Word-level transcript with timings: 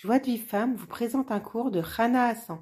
Joie 0.00 0.20
de 0.20 0.26
vie 0.26 0.38
femme 0.38 0.76
vous 0.76 0.86
présente 0.86 1.32
un 1.32 1.40
cours 1.40 1.72
de 1.72 1.80
Rana 1.80 2.26
Hassan. 2.26 2.60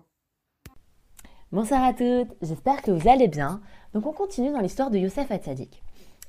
Bonsoir 1.53 1.85
à 1.85 1.93
toutes, 1.93 2.35
j'espère 2.41 2.81
que 2.81 2.91
vous 2.91 3.11
allez 3.11 3.29
bien. 3.29 3.61
Donc 3.93 4.07
on 4.07 4.13
continue 4.15 4.51
dans 4.51 4.61
l'histoire 4.61 4.91
de 4.91 4.97
Youssef 4.97 5.31
Atzadik. 5.31 5.83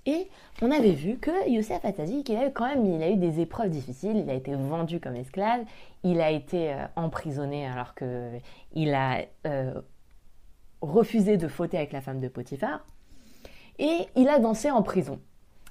Et 0.06 0.28
on 0.62 0.70
avait 0.70 0.92
vu 0.92 1.18
que 1.18 1.50
Youssef 1.50 1.86
Atzadik, 1.86 2.28
il 2.28 2.36
a 2.36 2.50
eu 2.50 2.52
quand 2.52 2.68
même 2.68 2.86
il 2.86 3.02
eu 3.02 3.16
des 3.16 3.40
épreuves 3.40 3.70
difficiles, 3.70 4.18
il 4.18 4.30
a 4.30 4.34
été 4.34 4.54
vendu 4.54 5.00
comme 5.00 5.16
esclave, 5.16 5.64
il 6.04 6.20
a 6.20 6.30
été 6.30 6.74
euh, 6.74 6.86
emprisonné 6.98 7.66
alors 7.66 7.96
qu'il 7.96 8.94
a 8.94 9.22
euh, 9.46 9.80
refusé 10.82 11.38
de 11.38 11.48
fauter 11.48 11.78
avec 11.78 11.94
la 11.94 12.02
femme 12.02 12.20
de 12.20 12.28
Potiphar. 12.28 12.86
Et 13.80 14.08
il 14.18 14.28
a 14.28 14.40
dansé 14.40 14.72
en 14.72 14.84
prison. 14.84 15.22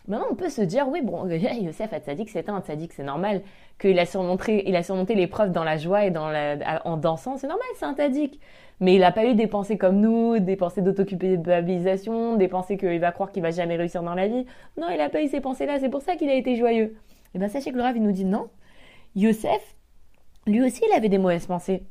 Maintenant, 0.08 0.26
on 0.30 0.34
peut 0.34 0.48
se 0.48 0.62
dire, 0.62 0.88
oui, 0.88 1.02
bon, 1.02 1.26
Youssef 1.28 1.92
Hatzadik, 1.92 2.30
c'est 2.30 2.48
un 2.48 2.60
tzaddik, 2.60 2.92
c'est 2.92 3.02
normal 3.02 3.42
qu'il 3.80 3.98
a 3.98 4.06
surmonté, 4.06 4.68
il 4.68 4.76
a 4.76 4.82
surmonté 4.82 5.14
l'épreuve 5.14 5.50
dans 5.50 5.64
la 5.64 5.76
joie 5.76 6.04
et 6.04 6.10
dans 6.10 6.28
la, 6.28 6.82
en 6.84 6.96
dansant, 6.96 7.36
c'est 7.36 7.48
normal, 7.48 7.66
c'est 7.76 7.84
un 7.84 7.94
tzaddik. 7.94 8.40
Mais 8.80 8.94
il 8.94 9.00
n'a 9.00 9.10
pas 9.10 9.24
eu 9.24 9.34
des 9.34 9.46
pensées 9.46 9.78
comme 9.78 10.00
nous, 10.00 10.38
des 10.38 10.56
pensées 10.56 10.82
d'autoculpabilisation, 10.82 12.36
des 12.36 12.48
pensées 12.48 12.76
qu'il 12.76 13.00
va 13.00 13.10
croire 13.10 13.32
qu'il 13.32 13.42
va 13.42 13.50
jamais 13.50 13.76
réussir 13.76 14.02
dans 14.02 14.14
la 14.14 14.28
vie. 14.28 14.44
Non, 14.76 14.88
il 14.90 14.98
n'a 14.98 15.08
pas 15.08 15.22
eu 15.22 15.28
ces 15.28 15.40
pensées-là, 15.40 15.80
c'est 15.80 15.88
pour 15.88 16.02
ça 16.02 16.14
qu'il 16.16 16.28
a 16.28 16.34
été 16.34 16.56
joyeux. 16.56 16.84
Et 16.84 17.36
eh 17.36 17.38
bien, 17.38 17.48
sachez 17.48 17.70
que 17.70 17.76
le 17.76 17.82
Rav, 17.82 17.96
nous 17.96 18.12
dit 18.12 18.24
non. 18.24 18.48
Youssef, 19.14 19.76
lui 20.46 20.62
aussi, 20.62 20.82
il 20.88 20.96
avait 20.96 21.08
des 21.08 21.18
mauvaises 21.18 21.46
pensées. 21.46 21.84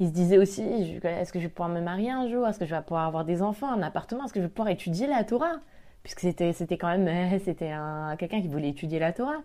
Il 0.00 0.08
se 0.08 0.12
disait 0.12 0.38
aussi, 0.38 0.62
est-ce 0.62 1.32
que 1.32 1.38
je 1.38 1.44
vais 1.44 1.50
pouvoir 1.50 1.68
me 1.68 1.80
marier 1.80 2.10
un 2.10 2.26
jour? 2.28 2.48
Est-ce 2.48 2.58
que 2.58 2.64
je 2.64 2.74
vais 2.74 2.82
pouvoir 2.82 3.06
avoir 3.06 3.24
des 3.24 3.42
enfants, 3.42 3.70
un 3.70 3.82
appartement? 3.82 4.24
Est-ce 4.24 4.32
que 4.32 4.40
je 4.40 4.46
vais 4.46 4.50
pouvoir 4.50 4.68
étudier 4.68 5.06
la 5.06 5.22
Torah? 5.22 5.60
Puisque 6.02 6.20
c'était, 6.20 6.52
c'était 6.52 6.78
quand 6.78 6.96
même 6.96 7.38
c'était 7.44 7.70
un, 7.70 8.16
quelqu'un 8.16 8.40
qui 8.40 8.48
voulait 8.48 8.70
étudier 8.70 8.98
la 8.98 9.12
Torah. 9.12 9.42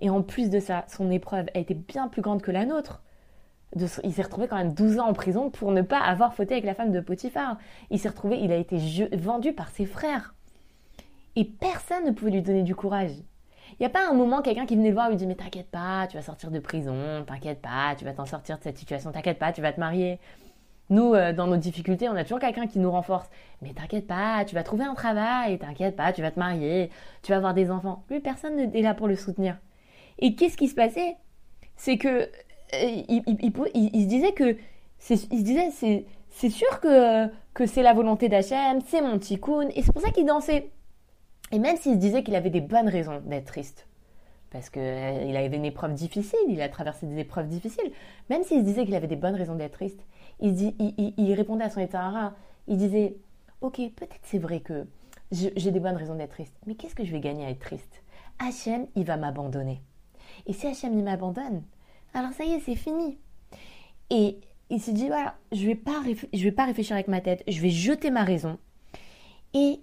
Et 0.00 0.10
en 0.10 0.22
plus 0.22 0.50
de 0.50 0.60
ça, 0.60 0.84
son 0.88 1.10
épreuve 1.10 1.46
a 1.54 1.58
été 1.58 1.74
bien 1.74 2.08
plus 2.08 2.22
grande 2.22 2.42
que 2.42 2.50
la 2.50 2.64
nôtre. 2.64 3.02
Il 4.02 4.12
s'est 4.12 4.22
retrouvé 4.22 4.48
quand 4.48 4.56
même 4.56 4.74
12 4.74 4.98
ans 4.98 5.08
en 5.08 5.12
prison 5.12 5.50
pour 5.50 5.70
ne 5.70 5.82
pas 5.82 6.00
avoir 6.00 6.34
fauté 6.34 6.54
avec 6.54 6.64
la 6.64 6.74
femme 6.74 6.90
de 6.90 7.00
Potiphar. 7.00 7.56
Il 7.90 8.00
s'est 8.00 8.08
retrouvé, 8.08 8.38
il 8.40 8.50
a 8.50 8.56
été 8.56 8.78
vendu 9.12 9.52
par 9.52 9.68
ses 9.68 9.86
frères. 9.86 10.34
Et 11.36 11.44
personne 11.44 12.04
ne 12.04 12.10
pouvait 12.10 12.32
lui 12.32 12.42
donner 12.42 12.64
du 12.64 12.74
courage. 12.74 13.12
Il 13.72 13.76
n'y 13.80 13.86
a 13.86 13.90
pas 13.90 14.08
un 14.08 14.12
moment 14.12 14.42
quelqu'un 14.42 14.66
qui 14.66 14.74
venait 14.74 14.88
le 14.88 14.94
voir 14.94 15.08
lui 15.08 15.16
dit 15.16 15.26
Mais 15.26 15.36
t'inquiète 15.36 15.70
pas, 15.70 16.08
tu 16.08 16.16
vas 16.16 16.22
sortir 16.22 16.50
de 16.50 16.58
prison, 16.58 17.24
t'inquiète 17.24 17.62
pas, 17.62 17.94
tu 17.96 18.04
vas 18.04 18.12
t'en 18.12 18.26
sortir 18.26 18.58
de 18.58 18.62
cette 18.64 18.78
situation, 18.78 19.12
t'inquiète 19.12 19.38
pas, 19.38 19.52
tu 19.52 19.62
vas 19.62 19.72
te 19.72 19.78
marier. 19.78 20.18
Nous, 20.90 21.14
euh, 21.14 21.32
dans 21.32 21.46
nos 21.46 21.56
difficultés, 21.56 22.08
on 22.08 22.16
a 22.16 22.24
toujours 22.24 22.40
quelqu'un 22.40 22.66
qui 22.66 22.80
nous 22.80 22.90
renforce. 22.90 23.30
Mais 23.62 23.72
t'inquiète 23.72 24.06
pas, 24.06 24.44
tu 24.44 24.54
vas 24.54 24.64
trouver 24.64 24.84
un 24.84 24.94
travail, 24.94 25.58
t'inquiète 25.58 25.96
pas, 25.96 26.12
tu 26.12 26.20
vas 26.20 26.32
te 26.32 26.38
marier, 26.38 26.90
tu 27.22 27.30
vas 27.30 27.38
avoir 27.38 27.54
des 27.54 27.70
enfants. 27.70 28.04
Lui, 28.10 28.20
personne 28.20 28.56
n'est 28.56 28.82
là 28.82 28.94
pour 28.94 29.06
le 29.06 29.16
soutenir. 29.16 29.56
Et 30.18 30.34
qu'est-ce 30.34 30.56
qui 30.56 30.68
se 30.68 30.74
passait? 30.74 31.16
C'est 31.76 31.96
que 31.96 32.08
euh, 32.08 33.02
il, 33.08 33.22
se 33.24 34.06
disait 34.06 34.32
que 34.32 34.56
il 35.08 35.18
se 35.18 35.44
disait 35.44 35.70
c'est 36.28 36.50
sûr 36.50 36.80
que 36.80 37.28
que 37.54 37.66
c'est 37.66 37.82
la 37.82 37.94
volonté 37.94 38.28
d'Hachem, 38.28 38.80
c'est 38.86 39.00
mon 39.00 39.18
tikkun, 39.18 39.68
et 39.74 39.82
c'est 39.82 39.92
pour 39.92 40.02
ça 40.02 40.10
qu'il 40.10 40.26
dansait. 40.26 40.70
Et 41.52 41.58
même 41.58 41.76
s'il 41.76 41.94
se 41.94 41.98
disait 41.98 42.22
qu'il 42.22 42.34
avait 42.36 42.50
des 42.50 42.60
bonnes 42.60 42.88
raisons 42.88 43.20
d'être 43.24 43.46
triste, 43.46 43.86
parce 44.50 44.70
qu'il 44.70 44.82
euh, 44.82 45.36
avait 45.36 45.56
une 45.56 45.64
épreuve 45.64 45.94
difficile, 45.94 46.38
il 46.48 46.60
a 46.60 46.68
traversé 46.68 47.06
des 47.06 47.18
épreuves 47.18 47.48
difficiles, 47.48 47.90
même 48.28 48.42
s'il 48.44 48.60
se 48.60 48.64
disait 48.64 48.84
qu'il 48.84 48.94
avait 48.94 49.08
des 49.08 49.16
bonnes 49.16 49.34
raisons 49.34 49.54
d'être 49.54 49.72
triste, 49.72 50.00
il, 50.40 51.34
répondait 51.34 51.64
à 51.64 51.70
son 51.70 51.80
état 51.80 52.34
Il 52.66 52.76
disait 52.76 53.16
Ok, 53.60 53.76
peut-être 53.76 54.20
c'est 54.22 54.38
vrai 54.38 54.60
que 54.60 54.86
j'ai 55.30 55.70
des 55.70 55.80
bonnes 55.80 55.96
raisons 55.96 56.16
d'être 56.16 56.32
triste, 56.32 56.54
mais 56.66 56.74
qu'est-ce 56.74 56.94
que 56.94 57.04
je 57.04 57.12
vais 57.12 57.20
gagner 57.20 57.44
à 57.46 57.50
être 57.50 57.60
triste? 57.60 58.02
Hachem, 58.38 58.86
il 58.96 59.04
va 59.04 59.16
m'abandonner. 59.16 59.80
Et 60.46 60.52
si 60.52 60.66
Hachem, 60.66 60.96
il 60.96 61.04
m'abandonne, 61.04 61.62
alors 62.14 62.32
ça 62.32 62.44
y 62.44 62.52
est, 62.52 62.60
c'est 62.60 62.74
fini. 62.74 63.18
Et 64.08 64.40
il 64.70 64.80
s'est 64.80 64.92
dit 64.92 65.08
Voilà, 65.08 65.36
je 65.52 65.66
vais 65.66 65.78
vais 66.32 66.52
pas 66.52 66.64
réfléchir 66.64 66.94
avec 66.94 67.08
ma 67.08 67.20
tête, 67.20 67.44
je 67.46 67.60
vais 67.60 67.70
jeter 67.70 68.10
ma 68.10 68.24
raison. 68.24 68.58
Et 69.52 69.80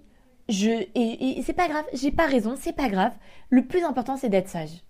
je 0.48 0.86
et, 0.94 1.42
c'est 1.42 1.52
pas 1.52 1.68
grave, 1.68 1.84
j'ai 1.92 2.10
pas 2.10 2.26
raison, 2.26 2.54
c'est 2.56 2.72
pas 2.72 2.88
grave. 2.88 3.12
Le 3.50 3.66
plus 3.66 3.84
important, 3.84 4.16
c'est 4.16 4.28
d'être 4.28 4.48
sage. 4.48 4.82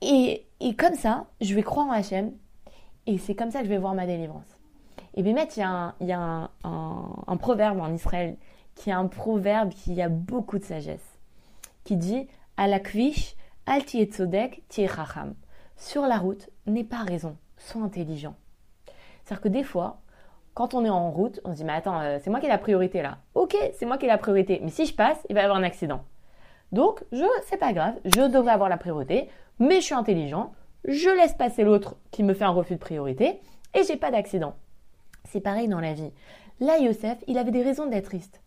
Et, 0.00 0.46
et, 0.60 0.76
comme 0.76 0.94
ça, 0.94 1.26
je 1.40 1.54
vais 1.54 1.62
croire 1.62 1.86
en 1.86 1.92
Hachem, 1.92 2.32
et 3.06 3.18
c'est 3.18 3.34
comme 3.34 3.50
ça 3.50 3.60
que 3.60 3.64
je 3.64 3.70
vais 3.70 3.78
voir 3.78 3.94
ma 3.94 4.06
délivrance. 4.06 4.44
Et 5.14 5.22
bien, 5.22 5.34
il 5.36 5.58
y 5.58 5.62
a, 5.62 5.68
un, 5.68 5.94
il 6.00 6.08
y 6.08 6.12
a 6.12 6.50
un, 6.64 7.36
proverbe 7.36 7.80
en 7.80 7.92
Israël 7.92 8.36
qui 8.74 8.90
est 8.90 8.94
un 8.94 9.06
proverbe 9.06 9.70
qui 9.70 10.00
a 10.02 10.08
beaucoup 10.08 10.58
de 10.58 10.64
sagesse, 10.64 11.18
qui 11.84 11.96
dit 11.96 12.26
Alakvish, 12.56 13.36
al 13.66 13.82
tzodek 13.82 14.62
chacham. 14.70 15.34
Sur 15.76 16.02
la 16.02 16.18
route, 16.18 16.50
n'aie 16.66 16.84
pas 16.84 17.02
raison, 17.02 17.36
sois 17.56 17.82
intelligent. 17.82 18.34
C'est-à-dire 19.22 19.42
que 19.42 19.48
des 19.48 19.62
fois, 19.62 20.00
quand 20.54 20.74
on 20.74 20.84
est 20.84 20.90
en 20.90 21.10
route, 21.10 21.40
on 21.44 21.52
se 21.52 21.58
dit 21.58 21.64
Mais 21.64 21.72
attends, 21.72 22.00
euh, 22.00 22.18
c'est 22.20 22.30
moi 22.30 22.40
qui 22.40 22.46
ai 22.46 22.48
la 22.48 22.58
priorité 22.58 23.00
là. 23.00 23.18
Ok, 23.34 23.56
c'est 23.74 23.86
moi 23.86 23.98
qui 23.98 24.06
ai 24.06 24.08
la 24.08 24.18
priorité, 24.18 24.60
mais 24.62 24.70
si 24.70 24.84
je 24.86 24.94
passe, 24.94 25.18
il 25.28 25.34
va 25.34 25.42
y 25.42 25.44
avoir 25.44 25.58
un 25.58 25.64
accident. 25.64 26.04
Donc, 26.72 27.04
je, 27.12 27.24
c'est 27.46 27.56
pas 27.56 27.72
grave, 27.72 27.94
je 28.04 28.22
devrais 28.22 28.52
avoir 28.52 28.68
la 28.68 28.76
priorité, 28.76 29.28
mais 29.60 29.76
je 29.76 29.86
suis 29.86 29.94
intelligent, 29.94 30.52
je 30.84 31.08
laisse 31.08 31.34
passer 31.34 31.62
l'autre 31.62 31.96
qui 32.10 32.24
me 32.24 32.34
fait 32.34 32.44
un 32.44 32.50
refus 32.50 32.74
de 32.74 32.80
priorité 32.80 33.40
et 33.74 33.84
j'ai 33.84 33.96
pas 33.96 34.10
d'accident. 34.10 34.56
C'est 35.34 35.40
pareil 35.40 35.66
dans 35.66 35.80
la 35.80 35.94
vie. 35.94 36.12
Là, 36.60 36.78
Yosef, 36.78 37.18
il 37.26 37.38
avait 37.38 37.50
des 37.50 37.64
raisons 37.64 37.88
d'être 37.88 38.04
triste. 38.04 38.40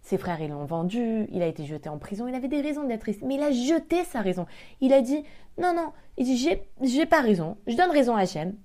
Ses 0.00 0.18
frères, 0.18 0.40
ils 0.40 0.50
l'ont 0.50 0.64
vendu, 0.64 1.28
il 1.30 1.40
a 1.40 1.46
été 1.46 1.64
jeté 1.64 1.88
en 1.88 1.98
prison, 1.98 2.26
il 2.26 2.34
avait 2.34 2.48
des 2.48 2.60
raisons 2.60 2.82
d'être 2.82 3.02
triste. 3.02 3.22
Mais 3.22 3.36
il 3.36 3.42
a 3.44 3.52
jeté 3.52 4.02
sa 4.02 4.22
raison. 4.22 4.46
Il 4.80 4.92
a 4.92 5.02
dit, 5.02 5.22
non, 5.56 5.72
non, 5.72 5.92
il 6.16 6.24
dit, 6.24 6.36
j'ai, 6.36 7.06
pas 7.06 7.20
raison, 7.20 7.58
je 7.68 7.76
donne 7.76 7.92
raison 7.92 8.16
à 8.16 8.22
Hachem. 8.22 8.56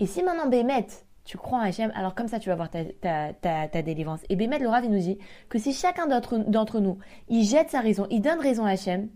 Et 0.00 0.06
si 0.06 0.22
maintenant, 0.22 0.50
Bémet, 0.50 0.84
tu 1.24 1.38
crois 1.38 1.60
en 1.60 1.62
Hachem, 1.62 1.90
alors 1.94 2.14
comme 2.14 2.28
ça, 2.28 2.38
tu 2.38 2.50
vas 2.50 2.52
avoir 2.52 2.68
ta, 2.68 3.32
ta, 3.32 3.80
délivrance. 3.80 4.20
Et 4.28 4.36
Bémet, 4.36 4.58
le 4.58 4.68
Rav, 4.68 4.86
nous 4.86 4.98
dit 4.98 5.16
que 5.48 5.58
si 5.58 5.72
chacun 5.72 6.06
d'entre, 6.06 6.36
d'entre 6.36 6.78
nous, 6.80 6.98
il 7.30 7.44
jette 7.44 7.70
sa 7.70 7.80
raison, 7.80 8.06
il 8.10 8.20
donne 8.20 8.38
raison 8.38 8.66
à 8.66 8.72
Hachem, 8.72 9.08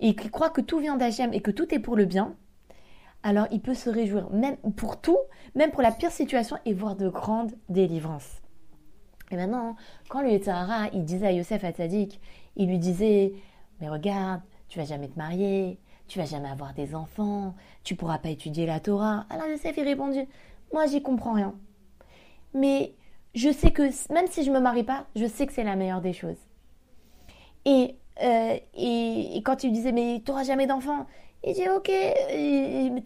et 0.00 0.14
qu'il 0.14 0.30
croit 0.30 0.50
que 0.50 0.60
tout 0.60 0.78
vient 0.78 0.98
d'Hachem 0.98 1.32
et 1.32 1.40
que 1.40 1.50
tout 1.50 1.74
est 1.74 1.78
pour 1.78 1.96
le 1.96 2.04
bien, 2.04 2.36
alors 3.22 3.46
il 3.50 3.60
peut 3.60 3.74
se 3.74 3.90
réjouir, 3.90 4.30
même 4.30 4.56
pour 4.76 5.00
tout, 5.00 5.18
même 5.54 5.70
pour 5.70 5.82
la 5.82 5.92
pire 5.92 6.10
situation, 6.10 6.56
et 6.64 6.74
voir 6.74 6.96
de 6.96 7.08
grandes 7.08 7.52
délivrances. 7.68 8.40
Et 9.30 9.36
maintenant, 9.36 9.76
quand 10.08 10.22
le 10.22 10.30
Yetzirara, 10.30 10.88
il 10.92 11.04
disait 11.04 11.26
à 11.26 11.32
Yosef 11.32 11.62
Hatzadik, 11.62 12.20
il 12.56 12.68
lui 12.68 12.78
disait, 12.78 13.32
mais 13.80 13.88
regarde, 13.88 14.40
tu 14.68 14.78
vas 14.78 14.84
jamais 14.84 15.08
te 15.08 15.18
marier, 15.18 15.78
tu 16.08 16.18
vas 16.18 16.24
jamais 16.24 16.48
avoir 16.48 16.74
des 16.74 16.94
enfants, 16.94 17.54
tu 17.84 17.94
pourras 17.94 18.18
pas 18.18 18.30
étudier 18.30 18.66
la 18.66 18.80
Torah. 18.80 19.26
Alors 19.30 19.46
Yosef, 19.46 19.76
il 19.76 19.84
répondit, 19.84 20.26
moi 20.72 20.86
j'y 20.86 21.02
comprends 21.02 21.34
rien. 21.34 21.54
Mais 22.54 22.94
je 23.34 23.50
sais 23.52 23.70
que 23.70 23.82
même 24.12 24.26
si 24.26 24.42
je 24.42 24.50
me 24.50 24.60
marie 24.60 24.82
pas, 24.82 25.06
je 25.14 25.26
sais 25.26 25.46
que 25.46 25.52
c'est 25.52 25.64
la 25.64 25.76
meilleure 25.76 26.00
des 26.00 26.12
choses. 26.12 26.38
Et, 27.64 27.94
euh, 28.22 28.58
et, 28.74 29.42
quand 29.44 29.62
il 29.62 29.72
disait, 29.72 29.92
mais 29.92 30.22
tu 30.24 30.30
n'auras 30.30 30.44
jamais 30.44 30.66
d'enfants, 30.66 31.06
il 31.44 31.54
dit 31.54 31.68
ok, 31.68 31.90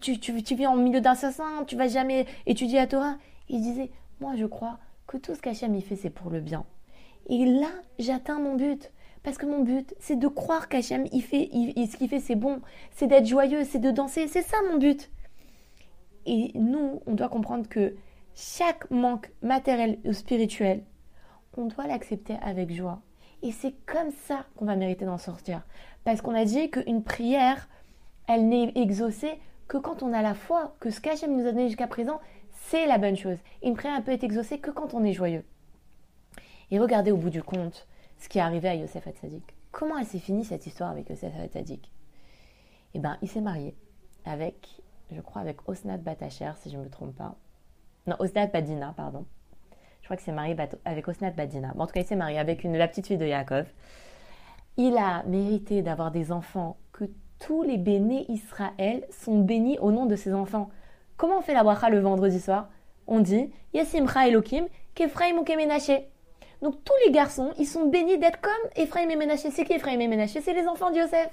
tu, 0.01 0.19
tu, 0.19 0.55
vis 0.55 0.67
en 0.67 0.75
milieu 0.75 1.01
d'assassin, 1.01 1.63
tu 1.67 1.75
vas 1.75 1.87
jamais 1.87 2.25
étudier 2.45 2.79
la 2.79 2.87
Torah. 2.87 3.15
Il 3.49 3.61
disait 3.61 3.91
moi 4.19 4.33
je 4.35 4.45
crois 4.45 4.77
que 5.07 5.17
tout 5.17 5.35
ce 5.35 5.41
qu'Hachem 5.41 5.75
y 5.75 5.81
fait 5.81 5.95
c'est 5.95 6.09
pour 6.09 6.29
le 6.29 6.39
bien. 6.39 6.65
Et 7.27 7.45
là 7.45 7.69
j'atteins 7.99 8.39
mon 8.39 8.55
but. 8.55 8.91
Parce 9.23 9.39
que 9.39 9.47
mon 9.47 9.63
but, 9.63 9.95
c'est 9.97 10.19
de 10.19 10.27
croire 10.27 10.69
qu'Hachem, 10.69 11.07
il 11.11 11.23
fait, 11.23 11.49
ce 11.51 11.97
qu'il 11.97 12.07
fait, 12.07 12.19
c'est 12.19 12.35
bon. 12.35 12.61
C'est 12.91 13.07
d'être 13.07 13.25
joyeux, 13.25 13.63
c'est 13.63 13.79
de 13.79 13.89
danser. 13.89 14.27
C'est 14.27 14.43
ça 14.43 14.57
mon 14.69 14.77
but. 14.77 15.09
Et 16.27 16.51
nous, 16.53 17.01
on 17.07 17.13
doit 17.13 17.27
comprendre 17.27 17.67
que 17.67 17.95
chaque 18.35 18.89
manque 18.91 19.31
matériel 19.41 19.97
ou 20.05 20.13
spirituel, 20.13 20.83
on 21.57 21.65
doit 21.65 21.87
l'accepter 21.87 22.35
avec 22.43 22.71
joie. 22.71 23.01
Et 23.41 23.51
c'est 23.51 23.73
comme 23.87 24.11
ça 24.11 24.45
qu'on 24.55 24.65
va 24.65 24.75
mériter 24.75 25.05
d'en 25.05 25.17
sortir. 25.17 25.63
Parce 26.03 26.21
qu'on 26.21 26.35
a 26.35 26.45
dit 26.45 26.69
qu'une 26.69 27.03
prière, 27.03 27.67
elle 28.27 28.47
n'est 28.47 28.71
exaucée 28.75 29.39
que 29.67 29.77
quand 29.77 30.03
on 30.03 30.13
a 30.13 30.21
la 30.21 30.33
foi, 30.33 30.75
que 30.79 30.89
ce 30.89 31.01
qu'Hachem 31.01 31.35
nous 31.35 31.47
a 31.47 31.51
donné 31.51 31.67
jusqu'à 31.67 31.87
présent, 31.87 32.19
c'est 32.51 32.85
la 32.87 32.97
bonne 32.97 33.17
chose. 33.17 33.37
Une 33.63 33.75
prière 33.75 33.97
ne 33.97 34.03
peut 34.03 34.11
être 34.11 34.23
exaucée 34.23 34.59
que 34.59 34.71
quand 34.71 34.93
on 34.93 35.03
est 35.03 35.13
joyeux. 35.13 35.43
Et 36.71 36.79
regardez 36.79 37.11
au 37.11 37.17
bout 37.17 37.29
du 37.29 37.43
compte 37.43 37.87
ce 38.17 38.29
qui 38.29 38.37
est 38.37 38.41
arrivé 38.41 38.69
à 38.69 38.75
Yosef 38.75 39.07
Hatzadik. 39.07 39.55
Comment 39.71 39.97
elle 39.97 40.05
s'est 40.05 40.19
finie 40.19 40.45
cette 40.45 40.65
histoire 40.65 40.89
avec 40.89 41.09
Yosef 41.09 41.33
Hatzadik? 41.39 41.91
Eh 42.93 42.99
bien, 42.99 43.17
il 43.21 43.27
s'est 43.27 43.41
marié 43.41 43.75
avec, 44.23 44.81
je 45.11 45.21
crois, 45.21 45.41
avec 45.41 45.67
Osnat 45.67 45.97
Batacher, 45.97 46.51
si 46.57 46.69
je 46.69 46.77
ne 46.77 46.83
me 46.83 46.89
trompe 46.89 47.15
pas. 47.15 47.35
Non, 48.07 48.15
Osnat 48.19 48.47
Badina, 48.47 48.93
pardon. 48.95 49.25
Je 50.01 50.07
crois 50.07 50.17
qu'il 50.17 50.25
s'est 50.25 50.31
marié 50.31 50.55
avec 50.85 51.07
Osnat 51.07 51.31
Badina. 51.31 51.73
En 51.77 51.87
tout 51.87 51.93
cas, 51.93 52.01
il 52.01 52.05
s'est 52.05 52.15
marié 52.15 52.39
avec 52.39 52.63
une, 52.63 52.77
la 52.77 52.87
petite 52.87 53.07
fille 53.07 53.17
de 53.17 53.25
Yaakov. 53.25 53.65
Il 54.77 54.97
a 54.97 55.23
mérité 55.23 55.81
d'avoir 55.81 56.11
des 56.11 56.31
enfants 56.31 56.77
que 56.91 57.05
tous 57.45 57.61
les 57.61 57.77
bénis 57.77 58.25
Israël 58.27 59.05
sont 59.11 59.39
bénis 59.39 59.77
au 59.77 59.91
nom 59.91 60.07
de 60.07 60.15
ses 60.15 60.33
enfants. 60.33 60.69
Comment 61.15 61.37
on 61.37 61.41
fait 61.41 61.53
la 61.53 61.63
bracha 61.63 61.89
le 61.89 61.99
vendredi 61.99 62.39
soir? 62.39 62.69
On 63.05 63.19
dit 63.19 63.51
Yasimcha 63.73 64.27
Elohim, 64.27 64.65
Kefraim 64.95 65.37
ou 65.37 65.43
Kemenaché. 65.43 66.09
Donc 66.63 66.83
tous 66.83 66.93
les 67.05 67.11
garçons, 67.11 67.51
ils 67.59 67.67
sont 67.67 67.85
bénis 67.85 68.17
d'être 68.17 68.41
comme 68.41 68.51
Ephraim 68.75 69.09
et 69.09 69.15
Ménaché. 69.15 69.51
C'est 69.51 69.63
qui 69.63 69.73
Ephraim 69.73 69.99
et 69.99 70.07
Ménaché? 70.07 70.41
C'est 70.41 70.55
les 70.55 70.67
enfants 70.67 70.89
de 70.89 70.97
Yosef. 70.97 71.29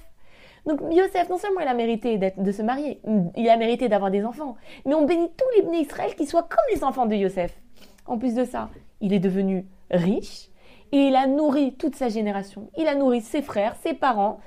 Donc 0.67 0.81
Yosef, 0.91 1.29
non 1.29 1.39
seulement 1.39 1.61
il 1.61 1.67
a 1.67 1.73
mérité 1.73 2.19
de 2.19 2.51
se 2.51 2.61
marier, 2.61 3.01
il 3.35 3.49
a 3.49 3.57
mérité 3.57 3.89
d'avoir 3.89 4.11
des 4.11 4.23
enfants, 4.23 4.55
mais 4.85 4.93
on 4.93 5.05
bénit 5.05 5.31
tous 5.35 5.57
les 5.57 5.63
bénis 5.63 5.81
Israël 5.81 6.13
qui 6.15 6.27
soient 6.27 6.43
comme 6.43 6.75
les 6.75 6.83
enfants 6.83 7.07
de 7.07 7.15
Yosef. 7.15 7.59
En 8.05 8.19
plus 8.19 8.35
de 8.35 8.45
ça, 8.45 8.69
il 9.01 9.13
est 9.13 9.19
devenu 9.19 9.65
riche 9.89 10.49
et 10.91 11.07
il 11.07 11.15
a 11.15 11.25
nourri 11.25 11.73
toute 11.73 11.95
sa 11.95 12.07
génération. 12.07 12.69
Il 12.77 12.87
a 12.87 12.93
nourri 12.93 13.21
ses 13.21 13.41
frères, 13.41 13.75
ses 13.81 13.95
parents, 13.95 14.39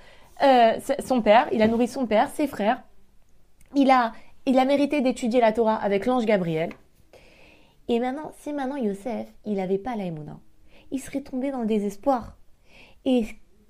euh, 0.43 0.79
son 1.05 1.23
père, 1.23 1.49
il 1.53 1.63
a 1.63 1.69
nourri 1.69 1.89
son 1.89 2.07
père, 2.07 2.29
ses 2.31 2.47
frères. 2.47 2.83
Il 3.75 3.91
a, 3.91 4.13
il 4.47 4.59
a 4.59 4.65
mérité 4.65 5.01
d'étudier 5.01 5.41
la 5.41 5.53
Torah 5.53 5.77
avec 5.77 6.07
l'ange 6.07 6.27
Gabriel. 6.27 6.71
Et 7.89 8.01
maintenant, 8.01 8.33
si 8.41 8.53
maintenant 8.53 8.77
Yosef, 8.77 9.29
il 9.45 9.55
n'avait 9.55 9.79
pas 9.79 9.97
la 9.97 10.05
il 10.91 11.01
serait 11.01 11.21
tombé 11.21 11.51
dans 11.51 11.61
le 11.61 11.67
désespoir. 11.67 12.37
Et, 13.05 13.25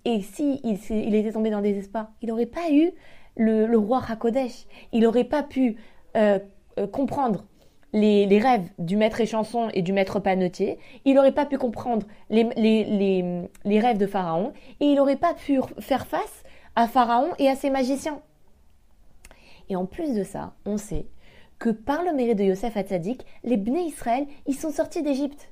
et 0.05 0.21
si 0.23 0.61
il, 0.65 1.15
était 1.15 1.33
tombé 1.33 1.51
dans 1.51 1.59
le 1.59 1.65
désespoir, 1.65 2.09
il 2.23 2.29
n'aurait 2.29 2.47
pas 2.47 2.71
eu 2.71 2.91
le, 3.37 3.75
roi 3.77 4.03
Hakodesh. 4.09 4.67
Il 4.93 5.03
n'aurait 5.03 5.25
pas 5.25 5.43
pu 5.43 5.77
euh, 6.17 6.39
euh, 6.79 6.87
comprendre 6.87 7.45
les, 7.93 8.39
rêves 8.39 8.69
du 8.79 8.97
maître 8.97 9.21
échanson 9.21 9.69
et 9.73 9.83
du 9.83 9.93
maître 9.93 10.21
panetier. 10.21 10.79
Il 11.05 11.15
n'aurait 11.15 11.33
pas 11.33 11.47
pu 11.47 11.59
comprendre 11.59 12.07
les, 12.31 12.45
les, 13.65 13.81
rêves 13.81 13.99
de 13.99 14.07
Pharaon. 14.07 14.53
Et 14.81 14.87
il 14.87 14.95
n'aurait 14.97 15.17
pas 15.17 15.35
pu 15.35 15.61
faire 15.79 16.07
face 16.07 16.45
à 16.77 16.87
Pharaon 16.87 17.31
et 17.39 17.49
à 17.49 17.57
ses 17.57 17.71
magiciens. 17.71 18.21
Et 19.69 19.77
en 19.77 19.87
plus 19.87 20.15
de 20.15 20.23
ça, 20.23 20.55
on 20.65 20.77
sait 20.77 21.07
que 21.59 21.71
par 21.71 22.03
le 22.03 22.13
mérite 22.13 22.39
de 22.39 22.45
Yosef 22.45 22.77
Hatzadik, 22.77 23.25
les 23.43 23.57
Bnei 23.57 23.87
Israël, 23.87 24.27
ils 24.47 24.55
sont 24.55 24.71
sortis 24.71 25.03
d'Égypte. 25.03 25.49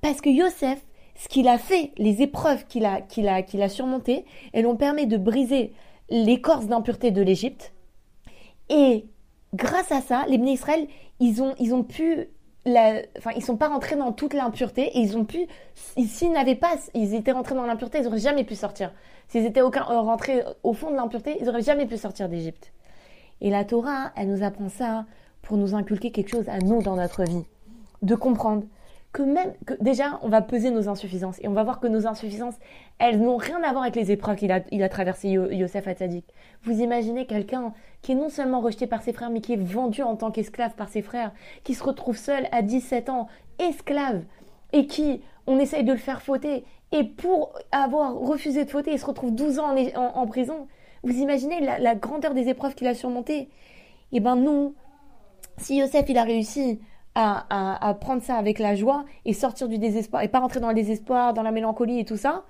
Parce 0.00 0.20
que 0.20 0.30
Yosef, 0.30 0.82
ce 1.16 1.28
qu'il 1.28 1.48
a 1.48 1.58
fait, 1.58 1.92
les 1.96 2.22
épreuves 2.22 2.66
qu'il 2.66 2.84
a, 2.84 3.00
qu'il 3.02 3.28
a, 3.28 3.36
a 3.36 3.68
surmontées, 3.68 4.24
elles 4.52 4.66
ont 4.66 4.76
permis 4.76 5.06
de 5.06 5.16
briser 5.16 5.72
l'écorce 6.10 6.66
d'impureté 6.66 7.10
de 7.10 7.22
l'Égypte. 7.22 7.72
Et 8.70 9.06
grâce 9.54 9.92
à 9.92 10.00
ça, 10.00 10.24
les 10.28 10.38
Bnei 10.38 10.54
Israël, 10.54 10.88
ils 11.20 11.42
ont, 11.42 11.54
ils 11.58 11.74
ont 11.74 11.84
pu 11.84 12.28
la, 12.66 13.02
enfin, 13.18 13.30
ils 13.36 13.44
sont 13.44 13.56
pas 13.56 13.68
rentrés 13.68 13.96
dans 13.96 14.12
toute 14.12 14.34
l'impureté 14.34 14.82
et 14.96 15.00
ils 15.00 15.16
ont 15.16 15.24
pu, 15.24 15.46
s'ils 15.74 16.32
n'avaient 16.32 16.54
pas, 16.54 16.76
ils 16.94 17.14
étaient 17.14 17.32
rentrés 17.32 17.54
dans 17.54 17.66
l'impureté, 17.66 17.98
ils 18.00 18.06
auraient 18.06 18.18
jamais 18.18 18.44
pu 18.44 18.54
sortir. 18.54 18.92
S'ils 19.28 19.44
étaient 19.44 19.60
aucun, 19.60 19.82
euh, 19.90 20.00
rentrés 20.00 20.42
au 20.62 20.72
fond 20.72 20.90
de 20.90 20.96
l'impureté, 20.96 21.36
ils 21.40 21.48
auraient 21.48 21.62
jamais 21.62 21.86
pu 21.86 21.96
sortir 21.96 22.28
d'Égypte. 22.28 22.72
Et 23.40 23.50
la 23.50 23.64
Torah, 23.64 24.12
elle 24.16 24.28
nous 24.28 24.42
apprend 24.42 24.68
ça 24.68 25.04
pour 25.42 25.56
nous 25.56 25.74
inculquer 25.74 26.10
quelque 26.10 26.30
chose 26.30 26.48
à 26.48 26.58
nous 26.58 26.82
dans 26.82 26.96
notre 26.96 27.24
vie. 27.24 27.44
De 28.02 28.14
comprendre 28.14 28.64
que 29.14 29.22
même, 29.22 29.54
que 29.64 29.74
déjà, 29.80 30.18
on 30.22 30.28
va 30.28 30.42
peser 30.42 30.72
nos 30.72 30.88
insuffisances 30.88 31.38
et 31.40 31.46
on 31.46 31.52
va 31.52 31.62
voir 31.62 31.78
que 31.78 31.86
nos 31.86 32.08
insuffisances, 32.08 32.56
elles 32.98 33.20
n'ont 33.20 33.36
rien 33.36 33.62
à 33.62 33.70
voir 33.70 33.84
avec 33.84 33.94
les 33.94 34.10
épreuves 34.10 34.34
qu'il 34.34 34.50
a, 34.50 34.60
il 34.72 34.82
a 34.82 34.88
traversées, 34.88 35.28
Yosef 35.28 35.86
Hatzadik. 35.86 36.24
Vous 36.64 36.80
imaginez 36.80 37.24
quelqu'un 37.24 37.72
qui 38.02 38.12
est 38.12 38.16
non 38.16 38.28
seulement 38.28 38.60
rejeté 38.60 38.88
par 38.88 39.02
ses 39.02 39.12
frères, 39.12 39.30
mais 39.30 39.40
qui 39.40 39.52
est 39.52 39.62
vendu 39.62 40.02
en 40.02 40.16
tant 40.16 40.32
qu'esclave 40.32 40.74
par 40.74 40.88
ses 40.88 41.00
frères, 41.00 41.30
qui 41.62 41.74
se 41.74 41.84
retrouve 41.84 42.16
seul 42.16 42.48
à 42.50 42.62
17 42.62 43.08
ans, 43.08 43.28
esclave, 43.60 44.24
et 44.72 44.88
qui, 44.88 45.22
on 45.46 45.60
essaye 45.60 45.84
de 45.84 45.92
le 45.92 45.98
faire 45.98 46.20
fauter, 46.20 46.64
et 46.90 47.04
pour 47.04 47.54
avoir 47.70 48.18
refusé 48.18 48.64
de 48.64 48.70
fauter, 48.70 48.94
il 48.94 48.98
se 48.98 49.06
retrouve 49.06 49.32
12 49.32 49.60
ans 49.60 49.76
en, 49.94 50.26
prison. 50.26 50.66
Vous 51.04 51.16
imaginez 51.20 51.60
la, 51.60 51.94
grandeur 51.94 52.34
des 52.34 52.48
épreuves 52.48 52.74
qu'il 52.74 52.88
a 52.88 52.94
surmontées? 52.94 53.48
Eh 54.10 54.18
ben 54.18 54.34
nous, 54.34 54.74
si 55.58 55.76
Yosef 55.76 56.08
il 56.08 56.18
a 56.18 56.24
réussi 56.24 56.80
à, 57.14 57.96
prendre 58.00 58.22
ça 58.22 58.36
avec 58.36 58.58
la 58.58 58.74
joie 58.74 59.04
et 59.24 59.32
sortir 59.32 59.68
du 59.68 59.78
désespoir 59.78 60.22
et 60.22 60.28
pas 60.28 60.40
rentrer 60.40 60.60
dans 60.60 60.68
le 60.68 60.74
désespoir, 60.74 61.34
dans 61.34 61.42
la 61.42 61.52
mélancolie 61.52 62.00
et 62.00 62.04
tout 62.04 62.16
ça, 62.16 62.44